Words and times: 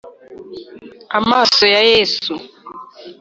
Amaso 1.19 1.63
ya 1.73 1.81
Yesu 1.91 2.33